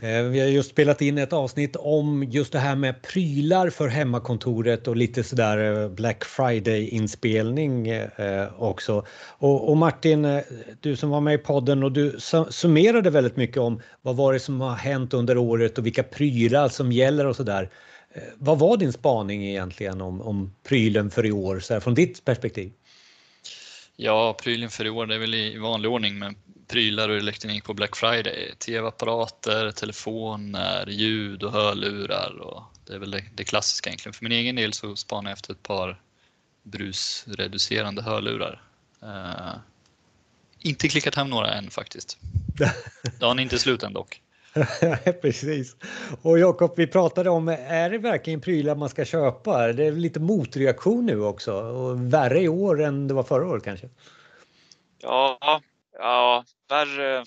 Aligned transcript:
Eh, 0.00 0.22
vi 0.22 0.40
har 0.40 0.46
just 0.46 0.70
spelat 0.70 1.02
in 1.02 1.18
ett 1.18 1.32
avsnitt 1.32 1.76
om 1.76 2.24
just 2.24 2.52
det 2.52 2.58
här 2.58 2.76
med 2.76 3.02
prylar 3.02 3.70
för 3.70 3.88
hemmakontoret 3.88 4.88
och 4.88 4.96
lite 4.96 5.24
sådär 5.24 5.82
eh, 5.82 5.88
Black 5.88 6.24
Friday-inspelning 6.24 7.88
eh, 7.88 8.62
också. 8.62 9.06
Och, 9.38 9.76
Martin, 9.76 10.42
du 10.80 10.96
som 10.96 11.10
var 11.10 11.20
med 11.20 11.34
i 11.34 11.38
podden 11.38 11.82
och 11.82 11.92
du 11.92 12.16
summerade 12.50 13.10
väldigt 13.10 13.36
mycket 13.36 13.56
om 13.56 13.80
vad 14.02 14.16
var 14.16 14.32
det 14.32 14.40
som 14.40 14.60
har 14.60 14.74
hänt 14.74 15.14
under 15.14 15.38
året 15.38 15.78
och 15.78 15.86
vilka 15.86 16.02
prylar 16.02 16.68
som 16.68 16.92
gäller 16.92 17.26
och 17.26 17.36
sådär. 17.36 17.70
Vad 18.36 18.58
var 18.58 18.76
din 18.76 18.92
spaning 18.92 19.46
egentligen 19.46 20.00
om, 20.00 20.20
om 20.20 20.54
prylen 20.68 21.10
för 21.10 21.26
i 21.26 21.32
år, 21.32 21.60
så 21.60 21.72
här, 21.72 21.80
från 21.80 21.94
ditt 21.94 22.24
perspektiv? 22.24 22.72
Ja, 23.96 24.36
prylen 24.42 24.70
för 24.70 24.84
i 24.84 24.90
år 24.90 25.06
det 25.06 25.14
är 25.14 25.18
väl 25.18 25.34
i 25.34 25.58
vanlig 25.58 25.90
ordning 25.90 26.18
med 26.18 26.34
prylar 26.68 27.08
och 27.08 27.16
elektronik 27.16 27.64
på 27.64 27.74
Black 27.74 27.96
Friday. 27.96 28.54
TV-apparater, 28.58 29.70
telefoner, 29.70 30.86
ljud 30.86 31.42
och 31.42 31.52
hörlurar. 31.52 32.38
Och 32.40 32.62
det 32.86 32.94
är 32.94 32.98
väl 32.98 33.10
det, 33.10 33.24
det, 33.34 33.44
klassiska 33.44 33.90
egentligen. 33.90 34.14
För 34.14 34.24
min 34.24 34.32
egen 34.32 34.56
del 34.56 34.72
så 34.72 34.96
spanar 34.96 35.30
jag 35.30 35.36
efter 35.36 35.52
ett 35.52 35.62
par 35.62 36.00
brusreducerande 36.62 38.02
hörlurar. 38.02 38.62
Uh, 39.02 39.56
inte 40.58 40.88
klickat 40.88 41.14
hem 41.14 41.30
några 41.30 41.50
än 41.54 41.70
faktiskt. 41.70 42.18
Dagen 43.20 43.38
är 43.38 43.42
inte 43.42 43.58
slut 43.58 43.82
än 43.82 43.92
dock. 43.92 44.22
Precis. 45.22 45.76
Och 46.22 46.38
Jakob, 46.38 46.74
vi 46.76 46.86
pratade 46.86 47.30
om, 47.30 47.48
är 47.48 47.90
det 47.90 47.98
verkligen 47.98 48.40
prylar 48.40 48.74
man 48.74 48.88
ska 48.88 49.04
köpa? 49.04 49.72
Det 49.72 49.84
är 49.84 49.92
lite 49.92 50.20
motreaktion 50.20 51.06
nu 51.06 51.20
också 51.20 51.52
och 51.54 52.12
värre 52.12 52.40
i 52.40 52.48
år 52.48 52.82
än 52.82 53.08
det 53.08 53.14
var 53.14 53.22
förra 53.22 53.46
året 53.46 53.64
kanske? 53.64 53.88
Ja, 55.02 55.60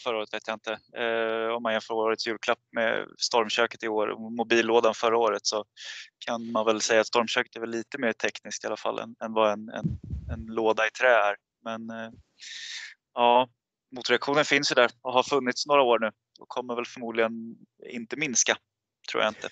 förra 0.00 0.18
året 0.18 0.34
vet 0.34 0.46
jag 0.46 0.54
inte. 0.54 0.72
Eh, 1.02 1.54
om 1.56 1.62
man 1.62 1.72
jämför 1.72 1.94
årets 1.94 2.26
julklapp 2.26 2.58
med 2.72 3.06
stormköket 3.18 3.82
i 3.82 3.88
år 3.88 4.08
och 4.08 4.32
mobillådan 4.32 4.94
förra 4.94 5.18
året 5.18 5.46
så 5.46 5.64
kan 6.26 6.52
man 6.52 6.66
väl 6.66 6.80
säga 6.80 7.00
att 7.00 7.06
stormköket 7.06 7.56
är 7.56 7.60
väl 7.60 7.70
lite 7.70 7.98
mer 7.98 8.12
tekniskt 8.12 8.64
i 8.64 8.66
alla 8.66 8.76
fall 8.76 8.98
än, 8.98 9.16
än 9.24 9.32
vad 9.32 9.52
en, 9.52 9.68
en, 9.68 10.00
en 10.32 10.46
låda 10.46 10.86
i 10.86 10.90
trä 10.90 11.14
är. 11.14 11.36
Men 11.64 11.90
eh, 11.90 12.10
ja, 13.14 13.48
motreaktionen 13.96 14.44
finns 14.44 14.72
ju 14.72 14.74
där 14.74 14.90
och 15.02 15.12
har 15.12 15.22
funnits 15.22 15.66
några 15.66 15.82
år 15.82 15.98
nu 15.98 16.10
och 16.40 16.48
kommer 16.48 16.74
väl 16.74 16.86
förmodligen 16.86 17.56
inte 17.92 18.16
minska, 18.16 18.56
tror 19.10 19.22
jag 19.22 19.30
inte. 19.30 19.48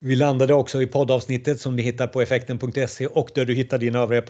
Vi 0.00 0.16
landade 0.16 0.54
också 0.54 0.82
i 0.82 0.86
poddavsnittet 0.86 1.60
som 1.60 1.76
du 1.76 1.82
hittar 1.82 2.06
på 2.06 2.20
effekten.se 2.20 3.06
och 3.06 3.30
där 3.34 3.44
du 3.44 3.54
hittar 3.54 3.78
dina 3.78 3.98
övriga 3.98 4.22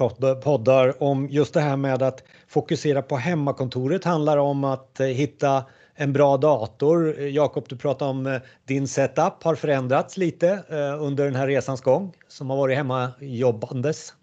poddar 0.42 1.02
om 1.02 1.28
just 1.28 1.55
det 1.55 1.61
här 1.61 1.77
med 1.77 2.02
att 2.02 2.24
fokusera 2.48 3.02
på 3.02 3.16
hemmakontoret 3.16 4.05
handlar 4.05 4.36
om 4.36 4.64
att 4.64 5.00
eh, 5.00 5.06
hitta 5.06 5.64
en 5.94 6.12
bra 6.12 6.36
dator. 6.36 7.20
Eh, 7.20 7.28
Jakob, 7.28 7.66
du 7.69 7.77
pratade 7.77 8.11
om 8.11 8.27
eh, 8.27 8.41
din 8.64 8.89
setup 8.89 9.42
har 9.42 9.55
förändrats 9.55 10.16
lite 10.16 10.64
under 11.00 11.24
den 11.24 11.34
här 11.34 11.46
resans 11.46 11.80
gång 11.80 12.14
som 12.28 12.50
har 12.50 12.56
varit 12.56 12.77
hemma 12.77 13.12
jobbandes. 13.20 14.14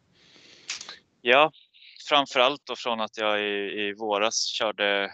Ja, 1.22 1.52
framförallt 2.10 2.62
då 2.66 2.76
från 2.76 3.02
att 3.02 3.18
jag 3.18 3.42
i, 3.42 3.88
i 3.88 3.94
våras 3.98 4.46
körde 4.46 5.12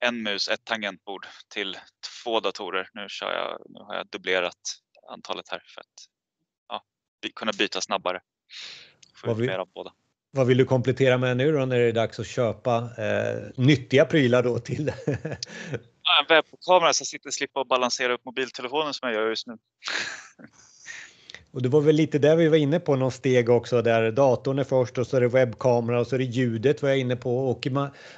en 0.00 0.22
mus, 0.22 0.48
ett 0.48 0.64
tangentbord 0.64 1.26
till 1.54 1.76
två 2.24 2.40
datorer. 2.40 2.88
Nu, 2.94 3.06
kör 3.08 3.32
jag, 3.32 3.60
nu 3.68 3.80
har 3.80 3.94
jag 3.94 4.06
dubblerat 4.06 4.54
antalet 5.08 5.48
här 5.48 5.62
för 5.66 5.80
att 5.80 5.86
ja, 6.68 6.82
kunna 7.34 7.52
byta 7.58 7.80
snabbare. 7.80 8.20
Vad, 9.24 9.36
vill, 9.36 9.50
båda. 9.74 9.92
vad 10.30 10.46
vill 10.46 10.58
du 10.58 10.64
komplettera 10.64 11.18
med 11.18 11.36
nu 11.36 11.52
då 11.52 11.64
när 11.64 11.78
det 11.78 11.84
är 11.84 11.92
dags 11.92 12.20
att 12.20 12.26
köpa 12.26 12.76
eh, 12.76 13.42
nyttiga 13.56 14.04
prylar 14.04 14.42
då 14.42 14.58
till? 14.58 14.92
en 16.20 16.26
webbkamera 16.28 16.92
så 16.92 17.00
jag 17.00 17.06
sitter 17.06 17.30
slippa 17.30 17.64
balansera 17.64 18.12
upp 18.12 18.24
mobiltelefonen 18.24 18.94
som 18.94 19.08
jag 19.08 19.20
gör 19.20 19.28
just 19.28 19.46
nu. 19.46 19.58
Och 21.50 21.62
det 21.62 21.68
var 21.68 21.80
väl 21.80 21.96
lite 21.96 22.18
där 22.18 22.36
vi 22.36 22.48
var 22.48 22.56
inne 22.56 22.80
på 22.80 22.96
någon 22.96 23.12
steg 23.12 23.50
också 23.50 23.82
där 23.82 24.12
datorn 24.12 24.58
är 24.58 24.64
först 24.64 24.98
och 24.98 25.06
så 25.06 25.16
är 25.16 25.20
det 25.20 25.28
webbkamera 25.28 26.00
och 26.00 26.06
så 26.06 26.14
är 26.14 26.18
det 26.18 26.24
ljudet 26.24 26.82
var 26.82 26.88
jag 26.88 26.98
inne 26.98 27.16
på 27.16 27.50
och 27.50 27.66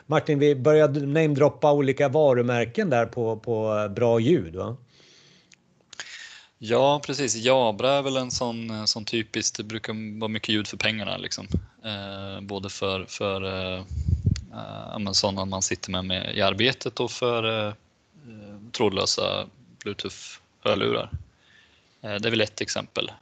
Martin 0.07 0.39
vi 0.39 0.55
började 0.55 1.07
namedroppa 1.07 1.73
olika 1.73 2.09
varumärken 2.09 2.91
där 2.91 3.07
på, 3.07 3.37
på 3.37 3.89
bra 3.97 4.21
ljud 4.21 4.57
va? 4.57 4.77
Ja 6.63 7.01
precis, 7.07 7.37
Jabra 7.37 7.93
är 7.93 8.03
väl 8.03 8.17
en 8.17 8.31
sån, 8.31 8.71
eh, 8.71 8.85
sån 8.85 9.05
typiskt, 9.05 9.57
det 9.57 9.63
brukar 9.63 10.19
vara 10.21 10.29
mycket 10.29 10.49
ljud 10.49 10.67
för 10.67 10.77
pengarna 10.77 11.17
liksom. 11.17 11.49
Eh, 11.85 12.41
både 12.41 12.69
för, 12.69 13.05
för 13.05 13.45
eh, 13.45 13.85
eh 14.53 15.13
sådana 15.13 15.45
man 15.45 15.63
sitter 15.63 15.91
med, 15.91 16.05
med 16.05 16.37
i 16.37 16.41
arbetet 16.41 17.01
och 17.01 17.11
för 17.11 17.67
eh, 17.67 17.75
eh, 18.29 18.73
trådlösa 18.73 19.47
bluetooth-hörlurar. 19.85 21.11
Eh, 22.03 22.15
det 22.15 22.29
är 22.29 22.31
väl 22.31 22.41
ett 22.41 22.61
exempel. 22.61 23.13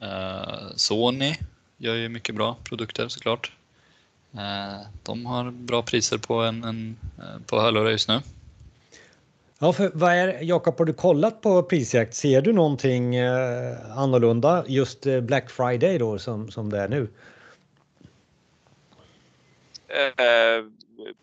Eh, 0.00 0.68
Sony 0.76 1.34
gör 1.76 1.94
ju 1.94 2.08
mycket 2.08 2.34
bra 2.34 2.56
produkter 2.64 3.08
såklart. 3.08 3.52
Eh, 4.32 4.86
de 5.02 5.26
har 5.26 5.50
bra 5.50 5.82
priser 5.82 6.18
på, 6.18 6.42
en, 6.42 6.64
en 6.64 6.96
på 7.46 7.60
hörlurar 7.60 7.90
just 7.90 8.08
nu. 8.08 8.20
Ja, 9.58 9.72
för 9.72 9.90
vad 9.94 10.12
är, 10.12 10.42
Jakob, 10.42 10.78
har 10.78 10.84
du 10.84 10.92
kollat 10.92 11.40
på 11.40 11.62
prisjakt? 11.62 12.14
Ser 12.14 12.40
du 12.40 12.52
någonting 12.52 13.14
eh, 13.16 13.98
annorlunda 13.98 14.64
just 14.66 15.06
Black 15.22 15.50
Friday 15.50 15.98
då 15.98 16.18
som, 16.18 16.50
som 16.50 16.70
det 16.70 16.78
är 16.78 16.88
nu? 16.88 17.08
Eh, 19.88 20.64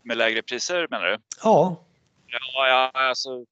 med 0.02 0.18
lägre 0.18 0.42
priser 0.42 0.88
menar 0.90 1.06
du? 1.06 1.18
Ja. 1.44 1.84
Ja, 2.28 2.68
ja 2.68 2.92
alltså 2.94 3.46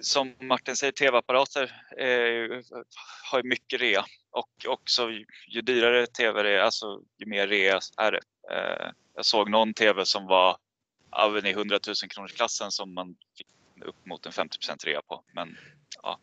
som 0.00 0.34
Martin 0.40 0.76
säger, 0.76 0.92
tv-apparater 0.92 1.62
eh, 1.96 2.60
har 3.30 3.42
mycket 3.42 3.80
rea 3.80 4.04
och 4.30 4.50
också 4.66 5.10
ju 5.48 5.60
dyrare 5.60 6.06
tv 6.06 6.42
det 6.42 6.50
är, 6.50 6.60
alltså 6.60 7.00
ju 7.18 7.26
mer 7.26 7.46
rea 7.46 7.80
är 7.96 8.12
det. 8.12 8.20
Eh, 8.50 8.90
jag 9.14 9.24
såg 9.24 9.50
någon 9.50 9.74
tv 9.74 10.04
som 10.04 10.26
var 10.26 10.56
även 11.28 11.46
i 11.46 11.50
100 11.50 11.78
000 11.86 11.94
kronors 12.10 12.32
klassen 12.32 12.70
som 12.70 12.94
man 12.94 13.14
fick 13.36 13.46
upp 13.84 14.06
mot 14.06 14.26
en 14.26 14.32
50 14.32 14.58
rea 14.84 15.02
på. 15.02 15.22
Men, 15.34 15.56
ja. 16.02 16.18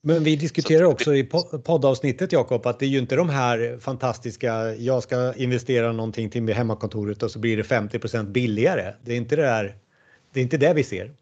Men 0.00 0.24
vi 0.24 0.36
diskuterar 0.36 0.84
också 0.84 1.14
i 1.14 1.24
poddavsnittet 1.64 2.32
Jakob 2.32 2.66
att 2.66 2.78
det 2.78 2.86
är 2.86 2.90
ju 2.90 2.98
inte 2.98 3.16
de 3.16 3.28
här 3.28 3.78
fantastiska, 3.80 4.74
jag 4.74 5.02
ska 5.02 5.34
investera 5.34 5.92
någonting 5.92 6.30
till 6.30 6.48
hemmakontoret 6.48 7.22
och 7.22 7.30
så 7.30 7.38
blir 7.38 7.56
det 7.56 7.62
50% 7.62 8.24
billigare. 8.24 8.94
Det 9.04 9.12
är 9.12 9.16
inte 9.16 9.36
det 9.36 9.42
där, 9.42 9.76
det 10.32 10.40
är 10.40 10.42
inte 10.42 10.56
det 10.56 10.74
vi 10.74 10.84
ser. 10.84 11.14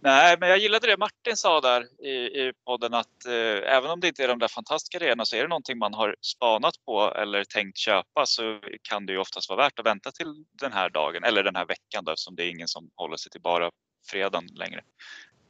Nej, 0.00 0.36
men 0.40 0.48
jag 0.48 0.58
gillade 0.58 0.86
det 0.86 0.96
Martin 0.96 1.36
sa 1.36 1.60
där 1.60 2.04
i, 2.06 2.10
i 2.10 2.52
podden 2.64 2.94
att 2.94 3.26
eh, 3.26 3.76
även 3.76 3.90
om 3.90 4.00
det 4.00 4.08
inte 4.08 4.24
är 4.24 4.28
de 4.28 4.38
där 4.38 4.48
fantastiska 4.48 4.98
grejerna 4.98 5.24
så 5.24 5.36
är 5.36 5.42
det 5.42 5.48
någonting 5.48 5.78
man 5.78 5.94
har 5.94 6.16
spanat 6.20 6.74
på 6.86 7.12
eller 7.16 7.44
tänkt 7.44 7.78
köpa 7.78 8.26
så 8.26 8.60
kan 8.82 9.06
det 9.06 9.12
ju 9.12 9.18
oftast 9.18 9.48
vara 9.48 9.62
värt 9.62 9.78
att 9.78 9.86
vänta 9.86 10.10
till 10.10 10.44
den 10.60 10.72
här 10.72 10.90
dagen 10.90 11.24
eller 11.24 11.42
den 11.42 11.56
här 11.56 11.66
veckan 11.66 12.04
då, 12.04 12.12
eftersom 12.12 12.36
det 12.36 12.44
är 12.44 12.50
ingen 12.50 12.68
som 12.68 12.90
håller 12.94 13.16
sig 13.16 13.30
till 13.30 13.40
bara 13.40 13.70
fredagen 14.10 14.46
längre. 14.54 14.80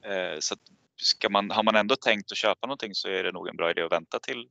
Eh, 0.04 0.38
så 0.40 0.56
ska 0.96 1.28
man, 1.28 1.50
har 1.50 1.62
man 1.62 1.76
ändå 1.76 1.96
tänkt 1.96 2.32
att 2.32 2.38
köpa 2.38 2.66
någonting 2.66 2.94
så 2.94 3.08
är 3.08 3.24
det 3.24 3.32
nog 3.32 3.48
en 3.48 3.56
bra 3.56 3.70
idé 3.70 3.82
att 3.82 3.92
vänta 3.92 4.18
till, 4.18 4.48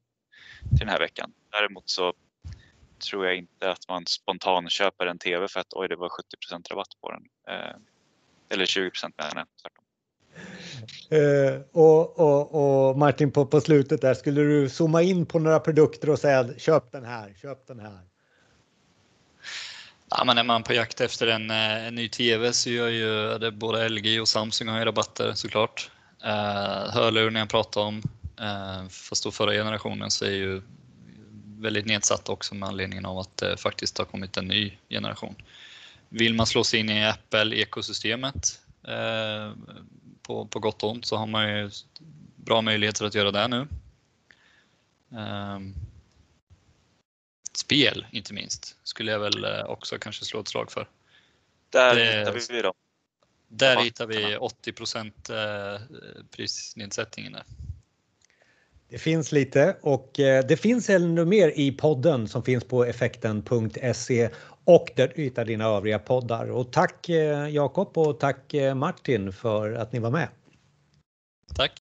till 0.69 0.79
den 0.79 0.89
här 0.89 0.99
veckan. 0.99 1.33
Däremot 1.51 1.89
så 1.89 2.13
tror 3.09 3.25
jag 3.25 3.35
inte 3.35 3.71
att 3.71 3.87
man 3.87 4.05
spontant 4.05 4.71
köper 4.71 5.05
en 5.05 5.19
TV 5.19 5.47
för 5.47 5.59
att 5.59 5.73
oj, 5.73 5.87
det 5.87 5.95
var 5.95 6.09
70% 6.09 6.69
rabatt 6.69 7.01
på 7.01 7.11
den. 7.11 7.23
Eh, 7.49 7.75
eller 8.49 8.65
20 8.65 8.91
menar 9.17 9.45
jag. 9.63 9.71
Uh, 11.11 11.61
och, 11.71 12.19
och, 12.19 12.89
och, 12.89 12.97
Martin, 12.97 13.31
på, 13.31 13.45
på 13.45 13.61
slutet 13.61 14.01
där, 14.01 14.13
skulle 14.13 14.41
du 14.41 14.69
zooma 14.69 15.01
in 15.01 15.25
på 15.25 15.39
några 15.39 15.59
produkter 15.59 16.09
och 16.09 16.19
säga 16.19 16.47
köp 16.57 16.91
den 16.91 17.05
här, 17.05 17.33
köp 17.41 17.67
den 17.67 17.79
här? 17.79 17.99
Ja, 20.09 20.23
men 20.23 20.37
är 20.37 20.43
man 20.43 20.63
på 20.63 20.73
jakt 20.73 21.01
efter 21.01 21.27
en, 21.27 21.51
eh, 21.51 21.87
en 21.87 21.95
ny 21.95 22.09
TV 22.09 22.53
så 22.53 22.69
gör 22.69 22.87
ju 22.87 23.37
det 23.37 23.51
både 23.51 23.89
LG 23.89 24.21
och 24.21 24.27
Samsung 24.27 24.67
har 24.67 24.79
ju 24.79 24.85
rabatter 24.85 25.33
såklart. 25.33 25.91
Uh, 26.25 26.89
hörluren 26.93 27.35
jag 27.35 27.49
pratade 27.49 27.85
om, 27.85 27.97
uh, 28.41 28.89
fast 28.89 29.23
då 29.23 29.31
förra 29.31 29.51
generationen 29.51 30.11
så 30.11 30.25
är 30.25 30.31
ju 30.31 30.61
väldigt 31.59 31.85
nedsatt 31.85 32.29
också 32.29 32.55
med 32.55 32.69
anledning 32.69 33.05
av 33.05 33.17
att 33.17 33.37
det 33.37 33.57
faktiskt 33.57 33.97
har 33.97 34.05
kommit 34.05 34.37
en 34.37 34.47
ny 34.47 34.73
generation. 34.89 35.35
Vill 36.09 36.33
man 36.33 36.47
slå 36.47 36.63
sig 36.63 36.79
in 36.79 36.89
i 36.89 37.05
Apple-ekosystemet 37.05 38.61
uh, 38.87 39.55
på, 40.21 40.45
på 40.45 40.59
gott 40.59 40.83
och 40.83 40.91
ont 40.91 41.05
så 41.05 41.15
har 41.17 41.27
man 41.27 41.49
ju 41.49 41.69
bra 42.35 42.61
möjligheter 42.61 43.05
att 43.05 43.15
göra 43.15 43.31
det 43.31 43.47
nu. 43.47 43.67
Um, 45.09 45.75
spel 47.57 48.05
inte 48.11 48.33
minst 48.33 48.75
skulle 48.83 49.11
jag 49.11 49.19
väl 49.19 49.43
eh, 49.43 49.63
också 49.63 49.97
kanske 49.99 50.25
slå 50.25 50.39
ett 50.39 50.47
slag 50.47 50.71
för. 50.71 50.89
Där 51.69 51.95
det, 51.95 52.19
hittar 52.19 52.53
vi 52.53 52.61
dem. 52.61 52.73
Där 53.47 53.83
hittar 53.83 54.07
vi 54.07 54.37
80 54.37 54.73
eh, 55.33 55.81
prisnedsättningen. 56.31 57.31
Där. 57.33 57.43
Det 58.89 58.97
finns 58.97 59.31
lite 59.31 59.75
och 59.81 60.19
eh, 60.19 60.45
det 60.45 60.57
finns 60.57 60.89
ännu 60.89 61.25
mer 61.25 61.51
i 61.55 61.71
podden 61.71 62.27
som 62.27 62.43
finns 62.43 62.63
på 62.63 62.85
effekten.se 62.85 64.29
och 64.65 64.91
där 64.95 65.13
du 65.15 65.21
hittar 65.21 65.45
dina 65.45 65.65
övriga 65.65 65.99
poddar. 65.99 66.51
Och 66.51 66.71
tack 66.71 67.09
eh, 67.09 67.49
Jakob 67.49 67.97
och 67.97 68.19
tack 68.19 68.53
eh, 68.53 68.75
Martin 68.75 69.33
för 69.33 69.73
att 69.73 69.93
ni 69.93 69.99
var 69.99 70.11
med. 70.11 70.27
Tack! 71.55 71.71